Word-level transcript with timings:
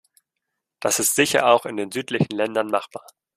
Das 0.79 0.97
ist 0.97 1.13
sicher 1.13 1.45
auch 1.45 1.67
in 1.67 1.77
den 1.77 1.91
südlichen 1.91 2.35
Ländern 2.35 2.69
machbar. 2.71 3.05